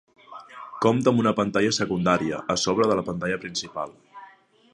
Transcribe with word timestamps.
Compta 0.85 1.11
amb 1.13 1.21
una 1.23 1.33
pantalla 1.41 1.75
secundària 1.79 2.41
a 2.55 2.59
sobre 2.63 2.89
de 2.93 2.99
la 3.01 3.05
pantalla 3.11 3.39
principal. 3.45 3.95